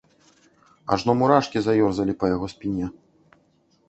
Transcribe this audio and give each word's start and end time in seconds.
Ажно 0.95 1.13
мурашкі 1.19 1.61
заёрзалі 1.65 2.13
па 2.23 2.31
яго 2.35 2.45
спіне. 2.55 2.89